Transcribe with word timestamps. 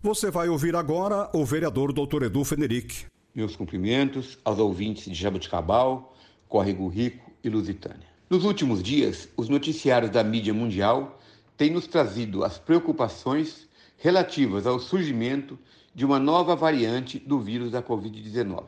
Você 0.00 0.30
vai 0.30 0.48
ouvir 0.48 0.76
agora 0.76 1.28
o 1.34 1.44
vereador 1.44 1.92
Dr. 1.92 2.22
Edu 2.22 2.44
Fenerick. 2.44 3.06
Meus 3.34 3.56
cumprimentos 3.56 4.38
aos 4.44 4.60
ouvintes 4.60 5.06
de 5.06 5.14
Jabuticabal, 5.14 6.16
Córrego 6.48 6.86
Rico 6.86 7.32
e 7.42 7.48
Lusitânia. 7.48 8.06
Nos 8.30 8.44
últimos 8.44 8.80
dias, 8.80 9.28
os 9.36 9.48
noticiários 9.48 10.12
da 10.12 10.22
mídia 10.22 10.54
mundial 10.54 11.20
têm 11.56 11.72
nos 11.72 11.88
trazido 11.88 12.44
as 12.44 12.58
preocupações 12.58 13.66
relativas 13.96 14.68
ao 14.68 14.78
surgimento 14.78 15.58
de 15.92 16.04
uma 16.04 16.20
nova 16.20 16.54
variante 16.54 17.18
do 17.18 17.40
vírus 17.40 17.72
da 17.72 17.82
Covid-19, 17.82 18.66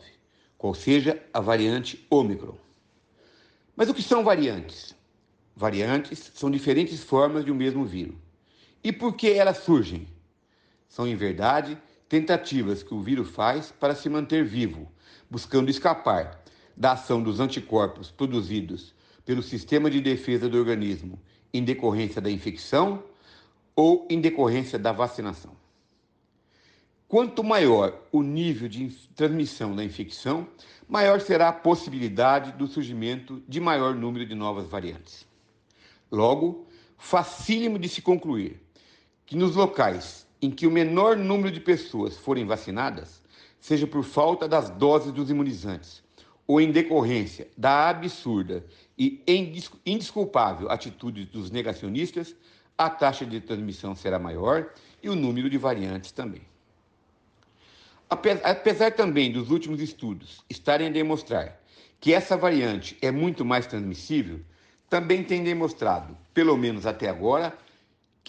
qual 0.59 0.74
seja 0.74 1.23
a 1.33 1.38
variante 1.38 2.05
Ômicron. 2.10 2.57
Mas 3.77 3.88
o 3.88 3.95
que 3.95 4.02
são 4.02 4.24
variantes? 4.24 4.97
Variantes 5.55 6.33
são 6.35 6.51
diferentes 6.51 7.05
formas 7.05 7.45
de 7.45 7.52
um 7.52 7.55
mesmo 7.55 7.85
vírus. 7.85 8.16
E 8.83 8.91
por 8.91 9.15
que 9.15 9.30
elas 9.30 9.59
surgem? 9.59 10.09
São, 10.91 11.07
em 11.07 11.15
verdade, 11.15 11.79
tentativas 12.09 12.83
que 12.83 12.93
o 12.93 13.01
vírus 13.01 13.30
faz 13.30 13.71
para 13.71 13.95
se 13.95 14.09
manter 14.09 14.45
vivo, 14.45 14.91
buscando 15.30 15.71
escapar 15.71 16.43
da 16.77 16.93
ação 16.93 17.23
dos 17.23 17.38
anticorpos 17.38 18.10
produzidos 18.10 18.93
pelo 19.24 19.41
sistema 19.41 19.88
de 19.88 20.01
defesa 20.01 20.49
do 20.49 20.59
organismo 20.59 21.18
em 21.55 21.63
decorrência 21.63 22.21
da 22.21 22.29
infecção 22.29 23.05
ou 23.77 24.05
em 24.11 24.21
decorrência 24.21 24.80
da 24.80 24.91
vacinação. 24.91 25.52
Quanto 27.07 27.45
maior 27.45 27.96
o 28.11 28.21
nível 28.23 28.68
de 28.68 28.88
transmissão 29.15 29.74
da 29.74 29.85
infecção, 29.85 30.49
maior 30.88 31.21
será 31.21 31.49
a 31.49 31.52
possibilidade 31.52 32.52
do 32.52 32.66
surgimento 32.66 33.41
de 33.49 33.61
maior 33.61 33.95
número 33.95 34.27
de 34.27 34.35
novas 34.35 34.66
variantes. 34.66 35.24
Logo, 36.11 36.66
facílimo 36.99 37.79
de 37.79 37.88
se 37.88 38.02
concluir 38.02 38.61
que 39.24 39.37
nos 39.37 39.55
locais 39.55 40.27
em 40.41 40.51
que 40.51 40.66
o 40.66 40.71
menor 40.71 41.16
número 41.16 41.51
de 41.51 41.60
pessoas 41.60 42.16
forem 42.16 42.46
vacinadas, 42.46 43.23
seja 43.60 43.87
por 43.87 44.02
falta 44.05 44.49
das 44.49 44.71
doses 44.71 45.13
dos 45.13 45.30
imunizantes 45.30 46.02
ou 46.46 46.60
em 46.60 46.73
decorrência 46.73 47.49
da 47.57 47.88
absurda 47.88 48.65
e 48.99 49.23
indesculpável 49.87 50.71
atitude 50.71 51.24
dos 51.27 51.51
negacionistas, 51.51 52.35
a 52.77 52.88
taxa 52.91 53.24
de 53.27 53.41
transmissão 53.41 53.95
será 53.95 54.18
maior 54.18 54.73
e 55.02 55.09
o 55.09 55.15
número 55.15 55.49
de 55.51 55.59
variantes 55.59 56.11
também. 56.13 56.43
Apesar 58.09 58.91
também 58.93 59.30
dos 59.30 59.51
últimos 59.51 59.80
estudos 59.80 60.43
estarem 60.51 60.88
a 60.88 60.91
demonstrar 60.91 61.61
que 62.01 62.13
essa 62.13 62.37
variante 62.37 62.96
é 63.01 63.11
muito 63.11 63.45
mais 63.45 63.66
transmissível, 63.66 64.41
também 64.88 65.22
tem 65.22 65.44
demonstrado, 65.44 66.16
pelo 66.34 66.56
menos 66.56 66.87
até 66.87 67.09
agora, 67.09 67.56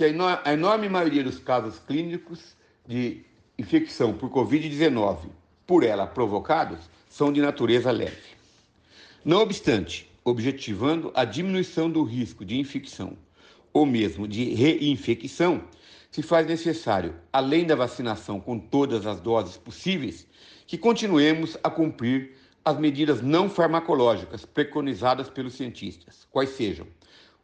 que 0.02 0.06
a 0.06 0.54
enorme 0.54 0.90
maioria 0.90 1.24
dos 1.24 1.38
casos 1.38 1.78
clínicos 1.78 2.56
de 2.88 3.24
infecção 3.56 4.12
por 4.12 4.32
Covid-19 4.32 5.30
por 5.68 5.84
ela 5.84 6.08
provocados 6.08 6.80
são 7.08 7.32
de 7.32 7.40
natureza 7.40 7.92
leve. 7.92 8.32
Não 9.24 9.42
obstante, 9.42 10.10
objetivando 10.26 11.12
a 11.14 11.24
diminuição 11.24 11.88
do 11.88 12.02
risco 12.02 12.44
de 12.44 12.58
infecção 12.58 13.16
ou 13.72 13.86
mesmo 13.86 14.28
de 14.28 14.56
reinfecção, 14.56 15.66
se 16.10 16.24
faz 16.24 16.48
necessário, 16.48 17.14
além 17.32 17.68
da 17.68 17.76
vacinação 17.76 18.40
com 18.40 18.58
todas 18.58 19.06
as 19.06 19.22
doses 19.22 19.56
possíveis, 19.56 20.26
que 20.66 20.80
continuemos 20.80 21.60
a 21.64 21.70
cumprir 21.70 22.38
as 22.66 22.80
medidas 22.80 23.22
não 23.22 23.48
farmacológicas 23.48 24.46
preconizadas 24.46 25.30
pelos 25.30 25.54
cientistas, 25.54 26.28
quais 26.32 26.50
sejam 26.50 26.88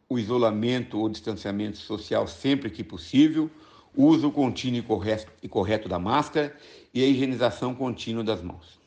o 0.08 0.18
isolamento 0.18 0.98
ou 0.98 1.08
distanciamento 1.08 1.76
social 1.76 2.26
sempre 2.26 2.70
que 2.70 2.82
possível, 2.82 3.50
o 3.94 4.06
uso 4.06 4.30
contínuo 4.30 5.02
e 5.42 5.48
correto 5.48 5.88
da 5.88 5.98
máscara 5.98 6.56
e 6.94 7.02
a 7.02 7.06
higienização 7.06 7.74
contínua 7.74 8.24
das 8.24 8.42
mãos. 8.42 8.78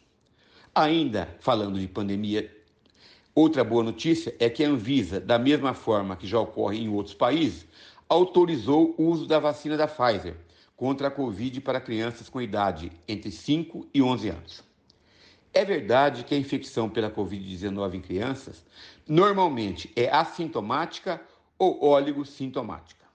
Ainda 0.73 1.35
falando 1.39 1.79
de 1.79 1.87
pandemia, 1.87 2.49
outra 3.35 3.63
boa 3.63 3.83
notícia 3.83 4.33
é 4.39 4.49
que 4.49 4.63
a 4.63 4.69
Anvisa, 4.69 5.19
da 5.19 5.37
mesma 5.37 5.73
forma 5.73 6.15
que 6.15 6.25
já 6.25 6.39
ocorre 6.39 6.79
em 6.79 6.89
outros 6.89 7.13
países, 7.13 7.67
autorizou 8.07 8.95
o 8.97 9.03
uso 9.03 9.27
da 9.27 9.37
vacina 9.37 9.77
da 9.77 9.87
Pfizer 9.87 10.35
contra 10.75 11.09
a 11.09 11.11
Covid 11.11 11.61
para 11.61 11.79
crianças 11.79 12.29
com 12.29 12.41
idade 12.41 12.91
entre 13.07 13.31
5 13.31 13.87
e 13.93 14.01
11 14.01 14.29
anos. 14.29 14.70
É 15.53 15.65
verdade 15.65 16.23
que 16.23 16.33
a 16.33 16.37
infecção 16.37 16.89
pela 16.89 17.11
Covid-19 17.11 17.95
em 17.95 18.01
crianças 18.01 18.65
normalmente 19.07 19.91
é 19.95 20.09
assintomática 20.09 21.21
ou 21.59 21.83
oligosintomática. 21.83 23.05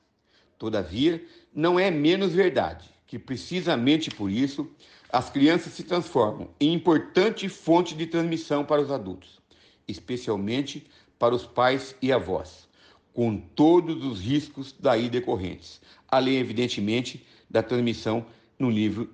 Todavia, 0.59 1.25
não 1.55 1.81
é 1.81 1.91
menos 1.91 2.33
verdade 2.33 2.89
que, 3.07 3.19
precisamente 3.19 4.11
por 4.11 4.31
isso, 4.31 4.71
as 5.11 5.31
crianças 5.31 5.73
se 5.73 5.83
transformam 5.83 6.49
em 6.61 6.75
importante 6.75 7.49
fonte 7.49 7.95
de 7.95 8.07
transmissão 8.07 8.65
para 8.65 8.83
os 8.83 8.91
adultos, 8.91 9.41
especialmente 9.89 10.87
para 11.19 11.35
os 11.35 11.47
pais 11.47 11.95
e 12.03 12.13
avós, 12.13 12.69
com 13.15 13.39
todos 13.39 14.05
os 14.05 14.21
riscos 14.21 14.75
daí 14.79 15.09
decorrentes, 15.09 15.81
além, 16.07 16.37
evidentemente, 16.37 17.25
da 17.49 17.63
transmissão 17.63 18.27
no 18.59 18.71
nível 18.71 19.09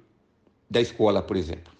da 0.69 0.81
escola, 0.81 1.23
por 1.23 1.37
exemplo. 1.37 1.72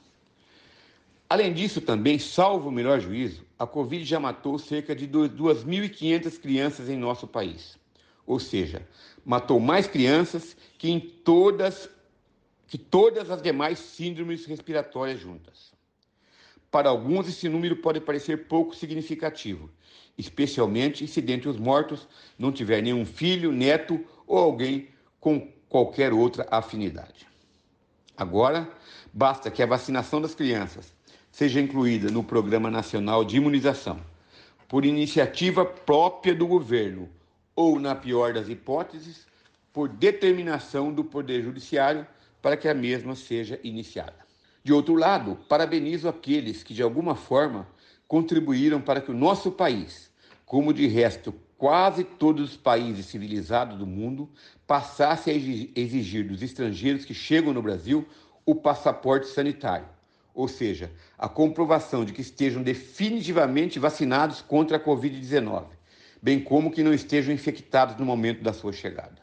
Além 1.33 1.51
disso, 1.51 1.81
também, 1.81 2.19
salvo 2.19 2.69
o 2.69 2.71
melhor 2.71 3.01
juízo, 3.01 3.47
a 3.59 3.67
Covid 3.67 4.05
já 4.05 4.21
matou 4.21 4.59
cerca 4.59 4.95
de 4.95 5.09
2.500 5.09 6.39
crianças 6.39 6.91
em 6.91 6.99
nosso 6.99 7.27
país. 7.27 7.79
Ou 8.27 8.39
seja, 8.39 8.87
matou 9.25 9.59
mais 9.59 9.87
crianças 9.87 10.55
que 10.77 10.91
em 10.91 11.01
todas 11.01 11.89
que 12.67 12.77
todas 12.77 13.31
as 13.31 13.41
demais 13.41 13.79
síndromes 13.79 14.45
respiratórias 14.45 15.21
juntas. 15.21 15.73
Para 16.71 16.91
alguns, 16.91 17.27
esse 17.27 17.49
número 17.49 17.77
pode 17.77 17.99
parecer 17.99 18.47
pouco 18.47 18.77
significativo, 18.77 19.71
especialmente 20.19 21.07
se 21.07 21.23
dentre 21.23 21.49
os 21.49 21.57
mortos 21.57 22.07
não 22.39 22.53
tiver 22.53 22.83
nenhum 22.83 23.07
filho, 23.07 23.51
neto 23.53 24.05
ou 24.27 24.37
alguém 24.37 24.89
com 25.19 25.51
qualquer 25.67 26.13
outra 26.13 26.47
afinidade. 26.51 27.27
Agora, 28.15 28.71
basta 29.11 29.51
que 29.51 29.63
a 29.63 29.67
vacinação 29.67 30.21
das 30.21 30.35
crianças 30.35 30.93
seja 31.33 31.59
incluída 31.59 32.11
no 32.11 32.23
Programa 32.23 32.71
Nacional 32.71 33.25
de 33.25 33.39
Imunização, 33.39 33.99
por 34.69 34.85
iniciativa 34.85 35.65
própria 35.65 36.35
do 36.35 36.47
governo 36.47 37.09
ou, 37.57 37.81
na 37.81 37.95
pior 37.95 38.35
das 38.35 38.51
hipóteses, 38.51 39.27
por 39.73 39.89
determinação 39.89 40.93
do 40.93 41.03
Poder 41.03 41.43
Judiciário 41.43 42.07
para 42.43 42.57
que 42.57 42.69
a 42.69 42.75
mesma 42.75 43.17
seja 43.17 43.59
iniciada. 43.65 44.15
De 44.63 44.75
outro 44.75 44.95
lado, 44.95 45.39
parabenizo 45.49 46.07
aqueles 46.07 46.63
que, 46.63 46.75
de 46.75 46.83
alguma 46.83 47.15
forma, 47.15 47.67
contribuíram 48.07 48.81
para 48.81 49.01
que 49.01 49.11
o 49.11 49.15
nosso 49.15 49.51
país, 49.51 50.13
como 50.45 50.73
de 50.73 50.87
resto 50.87 51.35
quase 51.57 52.05
todos 52.05 52.51
os 52.51 52.57
países 52.57 53.07
civilizados 53.07 53.79
do 53.79 53.87
mundo, 53.87 54.29
passasse 54.67 55.31
a 55.31 55.35
exigir 55.35 56.27
dos 56.27 56.43
estrangeiros 56.43 57.07
que 57.07 57.15
chegam 57.15 57.55
no 57.55 57.63
Brasil 57.63 58.07
o 58.45 58.55
passaporte 58.55 59.29
sanitário 59.29 59.87
ou 60.35 60.49
seja, 60.49 60.91
a 61.19 61.29
comprovação 61.29 62.05
de 62.05 62.13
que 62.13 62.21
estejam 62.21 62.63
definitivamente 62.63 63.79
vacinados 63.79 64.41
contra 64.41 64.77
a 64.77 64.81
Covid-19, 64.81 65.67
bem 66.23 66.41
como 66.41 66.71
que 66.71 66.83
não 66.83 66.95
estejam 66.95 67.35
infectados 67.35 67.97
no 67.97 68.05
momento 68.05 68.43
da 68.43 68.53
sua 68.53 68.73
chegada. 68.73 69.21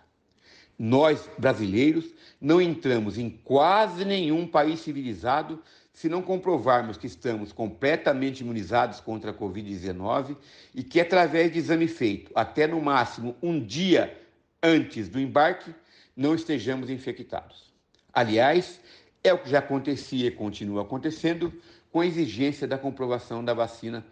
Nós, 0.77 1.29
brasileiros, 1.37 2.05
não 2.39 2.61
entramos 2.61 3.17
em 3.17 3.29
quase 3.29 4.05
nenhum 4.05 4.47
país 4.47 4.79
civilizado 4.79 5.61
se 5.91 6.07
não 6.07 6.21
comprovarmos 6.21 6.95
que 6.95 7.07
estamos 7.07 7.51
completamente 7.51 8.39
imunizados 8.39 9.01
contra 9.01 9.31
a 9.31 9.33
Covid-19 9.33 10.37
e 10.73 10.81
que, 10.81 11.01
através 11.01 11.51
de 11.51 11.59
exame 11.59 11.89
feito 11.89 12.31
até 12.33 12.65
no 12.65 12.81
máximo 12.81 13.35
um 13.43 13.59
dia 13.59 14.17
antes 14.63 15.09
do 15.09 15.19
embarque, 15.19 15.75
não 16.15 16.33
estejamos 16.33 16.89
infectados. 16.89 17.73
Aliás, 18.13 18.79
é 19.23 19.33
o 19.33 19.37
que 19.37 19.49
já 19.49 19.59
acontecia 19.59 20.27
e 20.27 20.31
continua 20.31 20.83
acontecendo 20.83 21.53
com 21.91 22.01
a 22.01 22.05
exigência 22.05 22.67
da 22.67 22.77
comprovação 22.77 23.43
da 23.43 23.53
vacina 23.53 24.05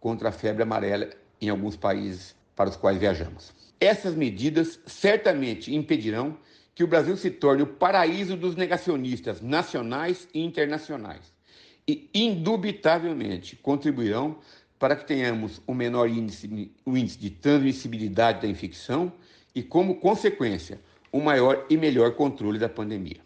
contra 0.00 0.28
a 0.28 0.32
febre 0.32 0.62
amarela 0.62 1.08
em 1.40 1.48
alguns 1.48 1.76
países 1.76 2.34
para 2.54 2.68
os 2.68 2.76
quais 2.76 2.98
viajamos. 2.98 3.52
Essas 3.80 4.14
medidas 4.14 4.78
certamente 4.86 5.74
impedirão 5.74 6.36
que 6.74 6.84
o 6.84 6.86
Brasil 6.86 7.16
se 7.16 7.30
torne 7.30 7.62
o 7.62 7.66
paraíso 7.66 8.36
dos 8.36 8.56
negacionistas 8.56 9.40
nacionais 9.40 10.28
e 10.34 10.44
internacionais. 10.44 11.32
E, 11.86 12.08
indubitavelmente, 12.12 13.56
contribuirão 13.56 14.38
para 14.78 14.96
que 14.96 15.06
tenhamos 15.06 15.62
o 15.66 15.74
menor 15.74 16.08
índice, 16.08 16.72
o 16.84 16.96
índice 16.96 17.18
de 17.18 17.30
transmissibilidade 17.30 18.42
da 18.42 18.48
infecção 18.48 19.12
e, 19.54 19.62
como 19.62 19.96
consequência, 19.96 20.80
o 21.12 21.20
maior 21.20 21.64
e 21.70 21.76
melhor 21.76 22.12
controle 22.14 22.58
da 22.58 22.68
pandemia. 22.68 23.18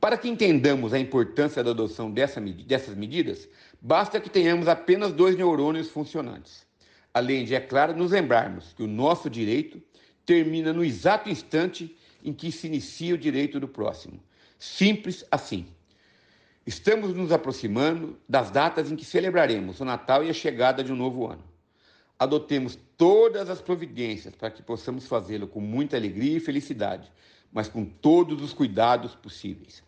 Para 0.00 0.16
que 0.16 0.28
entendamos 0.28 0.92
a 0.92 0.98
importância 0.98 1.62
da 1.62 1.70
adoção 1.70 2.10
dessa, 2.10 2.40
dessas 2.40 2.94
medidas, 2.94 3.48
basta 3.80 4.20
que 4.20 4.30
tenhamos 4.30 4.68
apenas 4.68 5.12
dois 5.12 5.36
neurônios 5.36 5.90
funcionantes. 5.90 6.66
Além 7.12 7.44
de, 7.44 7.54
é 7.54 7.60
claro, 7.60 7.96
nos 7.96 8.12
lembrarmos 8.12 8.72
que 8.72 8.82
o 8.82 8.86
nosso 8.86 9.28
direito 9.28 9.82
termina 10.24 10.72
no 10.72 10.84
exato 10.84 11.28
instante 11.28 11.96
em 12.24 12.32
que 12.32 12.52
se 12.52 12.66
inicia 12.66 13.14
o 13.14 13.18
direito 13.18 13.58
do 13.58 13.66
próximo. 13.66 14.22
Simples 14.58 15.24
assim. 15.30 15.66
Estamos 16.66 17.14
nos 17.14 17.32
aproximando 17.32 18.18
das 18.28 18.50
datas 18.50 18.92
em 18.92 18.96
que 18.96 19.04
celebraremos 19.04 19.80
o 19.80 19.84
Natal 19.84 20.22
e 20.22 20.30
a 20.30 20.34
chegada 20.34 20.84
de 20.84 20.92
um 20.92 20.96
novo 20.96 21.26
ano. 21.26 21.42
Adotemos 22.18 22.78
todas 22.98 23.48
as 23.48 23.62
providências 23.62 24.34
para 24.34 24.50
que 24.50 24.62
possamos 24.62 25.06
fazê-lo 25.06 25.48
com 25.48 25.60
muita 25.60 25.96
alegria 25.96 26.36
e 26.36 26.40
felicidade, 26.40 27.10
mas 27.52 27.68
com 27.68 27.84
todos 27.84 28.42
os 28.42 28.52
cuidados 28.52 29.14
possíveis. 29.14 29.82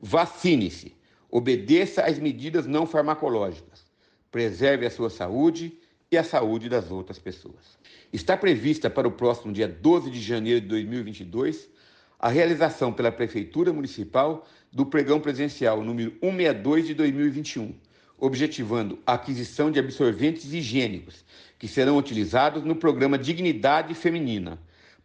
Vacine-se, 0.00 0.94
obedeça 1.30 2.02
às 2.02 2.18
medidas 2.18 2.66
não 2.66 2.86
farmacológicas, 2.86 3.84
preserve 4.30 4.86
a 4.86 4.90
sua 4.90 5.10
saúde 5.10 5.78
e 6.10 6.16
a 6.16 6.24
saúde 6.24 6.68
das 6.68 6.90
outras 6.90 7.18
pessoas. 7.18 7.78
Está 8.12 8.36
prevista 8.36 8.90
para 8.90 9.08
o 9.08 9.12
próximo 9.12 9.52
dia 9.52 9.68
12 9.68 10.10
de 10.10 10.20
janeiro 10.20 10.60
de 10.60 10.66
2022 10.68 11.70
a 12.18 12.28
realização 12.28 12.92
pela 12.92 13.10
Prefeitura 13.10 13.72
Municipal 13.72 14.46
do 14.70 14.86
pregão 14.86 15.18
presencial 15.20 15.82
número 15.82 16.12
162 16.20 16.86
de 16.86 16.94
2021, 16.94 17.74
objetivando 18.18 18.98
a 19.04 19.14
aquisição 19.14 19.70
de 19.70 19.80
absorventes 19.80 20.52
higiênicos 20.52 21.24
que 21.58 21.66
serão 21.66 21.96
utilizados 21.96 22.62
no 22.62 22.76
programa 22.76 23.18
Dignidade 23.18 23.94
Feminina 23.94 24.58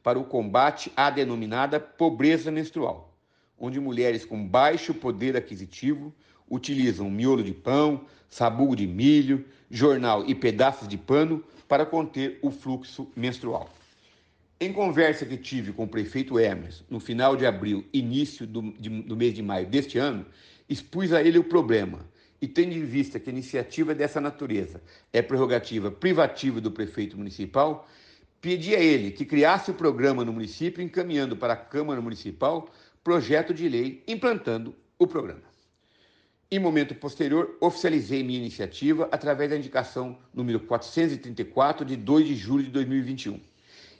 para 0.07 0.17
o 0.17 0.23
combate 0.23 0.89
à 0.95 1.09
denominada 1.09 1.81
pobreza 1.81 2.49
menstrual, 2.49 3.13
onde 3.59 3.77
mulheres 3.77 4.23
com 4.23 4.41
baixo 4.41 4.93
poder 4.93 5.35
aquisitivo 5.35 6.15
utilizam 6.49 7.11
miolo 7.11 7.43
de 7.43 7.51
pão, 7.51 8.05
sabugo 8.29 8.73
de 8.73 8.87
milho, 8.87 9.43
jornal 9.69 10.23
e 10.25 10.33
pedaços 10.33 10.87
de 10.87 10.97
pano 10.97 11.43
para 11.67 11.85
conter 11.85 12.39
o 12.41 12.49
fluxo 12.49 13.11
menstrual. 13.17 13.69
Em 14.61 14.71
conversa 14.71 15.25
que 15.25 15.35
tive 15.35 15.73
com 15.73 15.83
o 15.83 15.89
prefeito 15.89 16.39
Hermes 16.39 16.85
no 16.89 17.01
final 17.01 17.35
de 17.35 17.45
abril, 17.45 17.83
início 17.91 18.47
do, 18.47 18.61
de, 18.79 18.89
do 19.01 19.17
mês 19.17 19.33
de 19.33 19.43
maio 19.43 19.67
deste 19.67 19.97
ano, 19.97 20.25
expus 20.69 21.11
a 21.11 21.21
ele 21.21 21.37
o 21.37 21.43
problema 21.43 21.99
e, 22.41 22.47
tendo 22.47 22.71
em 22.71 22.85
vista 22.85 23.19
que 23.19 23.29
a 23.29 23.33
iniciativa 23.33 23.93
dessa 23.93 24.21
natureza 24.21 24.81
é 25.11 25.21
prerrogativa 25.21 25.91
privativa 25.91 26.61
do 26.61 26.71
prefeito 26.71 27.17
municipal, 27.17 27.85
pedi 28.41 28.75
a 28.75 28.79
ele 28.79 29.11
que 29.11 29.25
criasse 29.25 29.71
o 29.71 29.73
programa 29.73 30.23
no 30.23 30.33
município, 30.33 30.83
encaminhando 30.83 31.35
para 31.35 31.53
a 31.53 31.57
Câmara 31.57 32.01
Municipal 32.01 32.69
projeto 33.03 33.53
de 33.53 33.69
lei 33.69 34.03
implantando 34.07 34.75
o 34.99 35.07
programa. 35.07 35.43
Em 36.49 36.59
momento 36.59 36.95
posterior, 36.95 37.57
oficializei 37.59 38.23
minha 38.23 38.39
iniciativa 38.39 39.09
através 39.11 39.49
da 39.49 39.57
indicação 39.57 40.17
número 40.33 40.61
434, 40.61 41.85
de 41.85 41.97
2 41.97 42.27
de 42.27 42.35
julho 42.35 42.63
de 42.63 42.69
2021. 42.69 43.39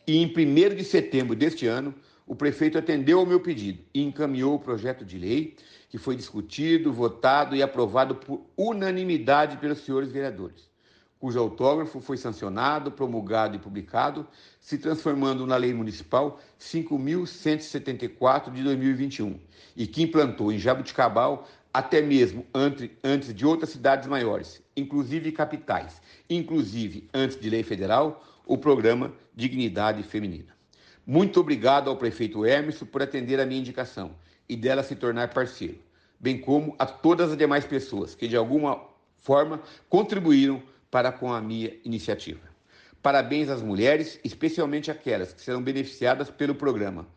E 0.07 0.17
em 0.17 0.25
1 0.25 0.75
de 0.75 0.83
setembro 0.85 1.35
deste 1.35 1.67
ano, 1.67 1.93
o 2.25 2.35
prefeito 2.35 2.77
atendeu 2.77 3.19
ao 3.19 3.25
meu 3.25 3.41
pedido 3.41 3.79
e 3.93 4.01
encaminhou 4.01 4.55
o 4.55 4.59
projeto 4.59 5.03
de 5.03 5.17
lei, 5.17 5.55
que 5.89 5.97
foi 5.97 6.15
discutido, 6.15 6.93
votado 6.93 7.55
e 7.55 7.61
aprovado 7.61 8.15
por 8.15 8.45
unanimidade 8.55 9.57
pelos 9.57 9.79
senhores 9.79 10.11
vereadores, 10.11 10.69
cujo 11.19 11.39
autógrafo 11.39 11.99
foi 11.99 12.17
sancionado, 12.17 12.91
promulgado 12.91 13.55
e 13.55 13.59
publicado, 13.59 14.27
se 14.59 14.77
transformando 14.77 15.47
na 15.47 15.57
Lei 15.57 15.73
Municipal 15.73 16.39
5.174 16.59 18.51
de 18.51 18.63
2021, 18.63 19.39
e 19.75 19.87
que 19.87 20.03
implantou 20.03 20.51
em 20.51 20.59
Jabuticabal 20.59 21.47
até 21.73 22.01
mesmo 22.01 22.45
antes 23.03 23.33
de 23.33 23.45
outras 23.45 23.69
cidades 23.69 24.07
maiores, 24.07 24.61
inclusive 24.75 25.31
capitais, 25.31 26.01
inclusive 26.29 27.07
antes 27.13 27.39
de 27.39 27.49
lei 27.49 27.63
federal, 27.63 28.23
o 28.45 28.57
programa 28.57 29.13
Dignidade 29.35 30.01
Feminina. 30.03 30.55
Muito 31.05 31.39
obrigado 31.39 31.89
ao 31.89 31.97
prefeito 31.97 32.45
Hermes 32.45 32.79
por 32.79 33.01
atender 33.01 33.39
a 33.39 33.45
minha 33.45 33.59
indicação 33.59 34.11
e 34.47 34.55
dela 34.55 34.83
se 34.83 34.95
tornar 34.95 35.33
parceiro, 35.33 35.77
bem 36.19 36.39
como 36.39 36.75
a 36.79 36.85
todas 36.85 37.31
as 37.31 37.37
demais 37.37 37.65
pessoas 37.65 38.15
que 38.15 38.27
de 38.27 38.35
alguma 38.35 38.81
forma 39.17 39.61
contribuíram 39.89 40.61
para 40.89 41.11
com 41.11 41.33
a 41.33 41.41
minha 41.41 41.73
iniciativa. 41.83 42.41
Parabéns 43.01 43.49
às 43.49 43.61
mulheres, 43.61 44.19
especialmente 44.23 44.91
aquelas 44.91 45.33
que 45.33 45.41
serão 45.41 45.61
beneficiadas 45.61 46.29
pelo 46.29 46.55
programa 46.55 47.07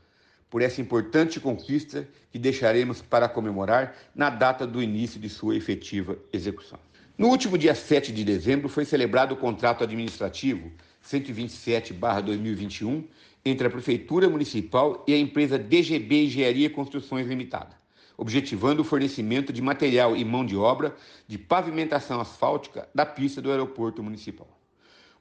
por 0.50 0.60
essa 0.60 0.80
importante 0.80 1.38
conquista 1.38 2.06
que 2.32 2.38
deixaremos 2.38 3.00
para 3.00 3.28
comemorar 3.28 3.94
na 4.14 4.28
data 4.28 4.66
do 4.66 4.82
início 4.82 5.20
de 5.20 5.28
sua 5.28 5.56
efetiva 5.56 6.18
execução. 6.32 6.78
No 7.16 7.28
último 7.28 7.56
dia 7.56 7.74
7 7.74 8.12
de 8.12 8.24
dezembro 8.24 8.68
foi 8.68 8.84
celebrado 8.84 9.34
o 9.34 9.36
contrato 9.36 9.84
administrativo 9.84 10.72
127/2021 11.02 13.04
entre 13.44 13.66
a 13.66 13.70
Prefeitura 13.70 14.28
Municipal 14.28 15.04
e 15.06 15.14
a 15.14 15.18
empresa 15.18 15.58
DGB 15.58 16.24
Engenharia 16.24 16.66
e 16.66 16.70
Construções 16.70 17.26
Limitada, 17.26 17.76
objetivando 18.20 18.82
o 18.82 18.84
fornecimento 18.84 19.50
de 19.50 19.62
material 19.62 20.14
e 20.14 20.22
mão 20.26 20.44
de 20.44 20.54
obra 20.54 20.94
de 21.26 21.38
pavimentação 21.38 22.20
asfáltica 22.20 22.86
da 22.94 23.06
pista 23.06 23.40
do 23.40 23.50
aeroporto 23.50 24.02
municipal. 24.02 24.46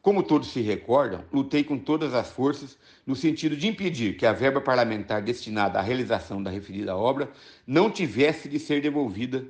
Como 0.01 0.21
todos 0.21 0.51
se 0.51 0.59
recordam, 0.59 1.23
lutei 1.31 1.63
com 1.63 1.77
todas 1.77 2.13
as 2.13 2.29
forças 2.29 2.77
no 3.07 3.15
sentido 3.15 3.55
de 3.55 3.69
impedir 3.69 4.17
que 4.17 4.25
a 4.25 4.33
verba 4.33 4.59
parlamentar 4.59 5.21
destinada 5.21 5.79
à 5.79 5.81
realização 5.81 6.43
da 6.43 6.51
referida 6.51 6.93
obra 6.93 7.29
não 7.65 7.89
tivesse 7.89 8.49
de 8.49 8.59
ser 8.59 8.81
devolvida, 8.81 9.45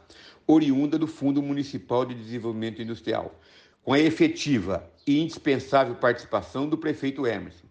oriunda 0.47 0.99
do 0.99 1.07
Fundo 1.07 1.43
Municipal 1.43 2.05
de 2.05 2.15
Desenvolvimento 2.15 2.83
Industrial, 2.83 3.35
com 3.83 3.95
a 3.95 3.99
efetiva 3.99 4.87
e 5.07 5.23
indispensável 5.23 5.95
participação 5.95 6.69
do 6.69 6.77
prefeito 6.77 7.27
Emerson. 7.27 7.67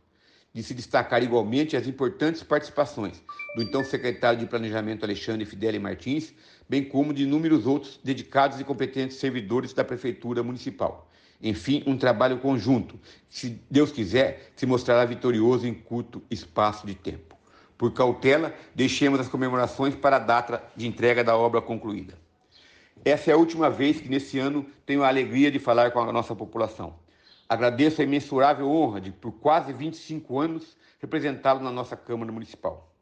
De 0.51 0.63
se 0.63 0.73
destacar 0.73 1.21
igualmente 1.21 1.77
as 1.77 1.85
importantes 1.85 2.41
participações 2.41 3.21
do 3.55 3.61
então 3.61 3.83
secretário 3.83 4.39
de 4.39 4.47
Planejamento 4.47 5.03
Alexandre 5.03 5.45
Fideli 5.45 5.77
Martins, 5.77 6.33
bem 6.67 6.83
como 6.83 7.13
de 7.13 7.21
inúmeros 7.23 7.67
outros 7.67 7.99
dedicados 8.03 8.59
e 8.59 8.63
competentes 8.63 9.17
servidores 9.17 9.71
da 9.71 9.83
Prefeitura 9.83 10.41
Municipal 10.41 11.06
enfim, 11.41 11.83
um 11.85 11.97
trabalho 11.97 12.39
conjunto, 12.39 12.99
se 13.29 13.61
Deus 13.69 13.91
quiser, 13.91 14.51
se 14.55 14.65
mostrará 14.65 15.05
vitorioso 15.05 15.67
em 15.67 15.73
curto 15.73 16.21
espaço 16.31 16.87
de 16.87 16.95
tempo. 16.95 17.35
Por 17.77 17.93
cautela, 17.93 18.55
deixemos 18.73 19.19
as 19.19 19.27
comemorações 19.27 19.95
para 19.95 20.15
a 20.15 20.19
data 20.19 20.63
de 20.75 20.87
entrega 20.87 21.23
da 21.23 21.37
obra 21.37 21.61
concluída. 21.61 22.17
Essa 23.05 23.29
é 23.29 23.33
a 23.33 23.37
última 23.37 23.69
vez 23.69 24.01
que 24.01 24.09
nesse 24.09 24.39
ano 24.39 24.65
tenho 24.85 25.03
a 25.03 25.07
alegria 25.07 25.51
de 25.51 25.59
falar 25.59 25.91
com 25.91 25.99
a 25.99 26.11
nossa 26.11 26.35
população. 26.35 26.95
Agradeço 27.47 28.01
a 28.01 28.03
imensurável 28.03 28.69
honra 28.69 28.99
de, 28.99 29.11
por 29.11 29.31
quase 29.31 29.71
25 29.71 30.39
anos, 30.39 30.75
representá-lo 30.99 31.61
na 31.61 31.71
nossa 31.71 31.95
Câmara 31.95 32.31
Municipal. 32.31 32.93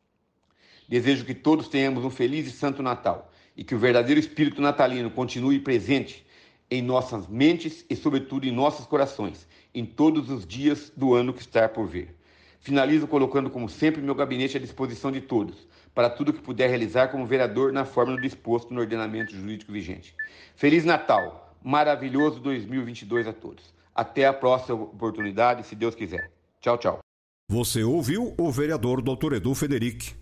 Desejo 0.87 1.25
que 1.25 1.33
todos 1.33 1.69
tenhamos 1.69 2.03
um 2.03 2.09
feliz 2.09 2.45
e 2.45 2.51
santo 2.51 2.83
Natal 2.83 3.31
e 3.55 3.63
que 3.63 3.73
o 3.73 3.79
verdadeiro 3.79 4.19
espírito 4.19 4.61
natalino 4.61 5.09
continue 5.09 5.59
presente 5.59 6.24
em 6.69 6.81
nossas 6.81 7.27
mentes 7.27 7.85
e, 7.89 7.95
sobretudo, 7.95 8.45
em 8.45 8.51
nossos 8.51 8.85
corações, 8.85 9.47
em 9.73 9.85
todos 9.85 10.29
os 10.29 10.45
dias 10.45 10.91
do 10.95 11.13
ano 11.13 11.33
que 11.33 11.41
está 11.41 11.67
por 11.69 11.87
vir. 11.87 12.15
Finalizo 12.59 13.07
colocando, 13.07 13.49
como 13.49 13.69
sempre, 13.69 14.01
meu 14.01 14.15
gabinete 14.15 14.57
à 14.57 14.59
disposição 14.59 15.11
de 15.11 15.21
todos, 15.21 15.67
para 15.93 16.09
tudo 16.09 16.33
que 16.33 16.41
puder 16.41 16.67
realizar 16.67 17.09
como 17.09 17.25
vereador 17.25 17.71
na 17.71 17.85
forma 17.85 18.15
do 18.15 18.21
disposto 18.21 18.73
no 18.73 18.81
ordenamento 18.81 19.35
jurídico 19.35 19.71
vigente. 19.71 20.15
Feliz 20.55 20.83
Natal, 20.83 21.55
maravilhoso 21.63 22.39
2022 22.39 23.27
a 23.27 23.33
todos. 23.33 23.73
Até 23.93 24.25
a 24.25 24.33
próxima 24.33 24.81
oportunidade, 24.81 25.65
se 25.65 25.75
Deus 25.75 25.95
quiser. 25.95 26.31
Tchau, 26.59 26.77
tchau. 26.77 26.99
Você 27.47 27.83
ouviu 27.83 28.33
o 28.37 28.51
vereador 28.51 29.01
Dr. 29.01 29.33
Edu 29.33 29.53
Federic. 29.53 30.15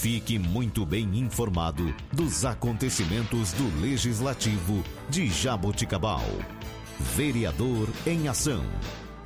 Fique 0.00 0.38
muito 0.38 0.86
bem 0.86 1.18
informado 1.18 1.94
dos 2.10 2.46
acontecimentos 2.46 3.52
do 3.52 3.82
Legislativo 3.82 4.82
de 5.10 5.28
Jaboticabal. 5.28 6.24
Vereador 7.14 7.86
em 8.06 8.26
Ação. 8.26 8.64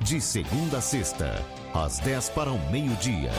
De 0.01 0.19
segunda 0.19 0.79
a 0.79 0.81
sexta, 0.81 1.41
às 1.73 1.99
10 1.99 2.27
para 2.31 2.51
o 2.51 2.71
meio-dia. 2.71 3.31